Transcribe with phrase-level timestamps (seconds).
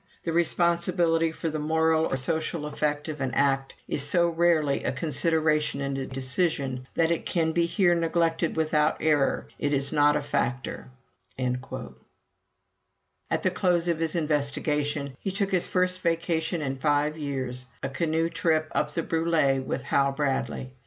[0.23, 4.91] The responsibility for the moral or social effect of an act is so rarely a
[4.91, 9.45] consideration in a decision, that it can be here neglected without error.
[9.59, 10.89] It is not a factor."
[11.37, 11.53] At
[13.43, 18.27] the close of his investigation, he took his first vacation in five years a canoe
[18.29, 20.71] trip up the Brulé with Hal Bradley.